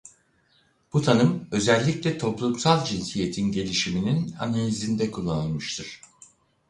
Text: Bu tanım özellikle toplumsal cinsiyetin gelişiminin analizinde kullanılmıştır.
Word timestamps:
Bu 0.93 1.01
tanım 1.01 1.47
özellikle 1.51 2.17
toplumsal 2.17 2.85
cinsiyetin 2.85 3.51
gelişiminin 3.51 4.35
analizinde 4.39 5.11
kullanılmıştır. 5.11 6.01